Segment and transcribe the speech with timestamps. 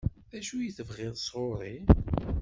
[0.31, 1.75] D acu i tebɣiḍ sɣur-i?